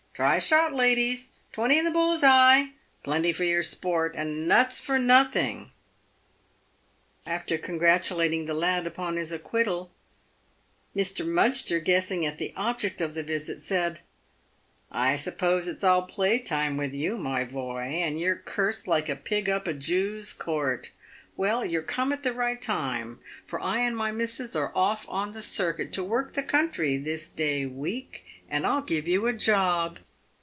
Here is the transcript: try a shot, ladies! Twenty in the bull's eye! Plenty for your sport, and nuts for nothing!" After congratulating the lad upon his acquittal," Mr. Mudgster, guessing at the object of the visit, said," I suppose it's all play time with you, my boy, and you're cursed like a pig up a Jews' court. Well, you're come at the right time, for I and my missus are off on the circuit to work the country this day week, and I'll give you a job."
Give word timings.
try 0.13 0.35
a 0.35 0.41
shot, 0.41 0.71
ladies! 0.73 1.31
Twenty 1.51 1.79
in 1.79 1.85
the 1.85 1.89
bull's 1.89 2.21
eye! 2.21 2.73
Plenty 3.01 3.31
for 3.31 3.43
your 3.45 3.63
sport, 3.63 4.13
and 4.15 4.47
nuts 4.47 4.77
for 4.77 4.99
nothing!" 4.99 5.71
After 7.25 7.57
congratulating 7.57 8.45
the 8.45 8.53
lad 8.53 8.85
upon 8.85 9.15
his 9.15 9.31
acquittal," 9.31 9.89
Mr. 10.95 11.25
Mudgster, 11.25 11.79
guessing 11.83 12.23
at 12.23 12.37
the 12.37 12.53
object 12.55 13.01
of 13.01 13.15
the 13.15 13.23
visit, 13.23 13.63
said," 13.63 14.01
I 14.91 15.15
suppose 15.15 15.67
it's 15.67 15.83
all 15.83 16.03
play 16.03 16.37
time 16.37 16.77
with 16.77 16.93
you, 16.93 17.17
my 17.17 17.43
boy, 17.43 17.79
and 17.81 18.19
you're 18.19 18.35
cursed 18.35 18.87
like 18.87 19.09
a 19.09 19.15
pig 19.15 19.49
up 19.49 19.65
a 19.65 19.73
Jews' 19.73 20.33
court. 20.33 20.91
Well, 21.37 21.65
you're 21.65 21.81
come 21.81 22.11
at 22.11 22.21
the 22.21 22.33
right 22.33 22.61
time, 22.61 23.19
for 23.47 23.59
I 23.59 23.79
and 23.79 23.97
my 23.97 24.11
missus 24.11 24.55
are 24.55 24.71
off 24.75 25.09
on 25.09 25.31
the 25.31 25.41
circuit 25.41 25.91
to 25.93 26.03
work 26.03 26.33
the 26.33 26.43
country 26.43 26.97
this 26.97 27.27
day 27.29 27.65
week, 27.65 28.43
and 28.49 28.67
I'll 28.67 28.81
give 28.83 29.07
you 29.07 29.25
a 29.25 29.33
job." 29.33 29.97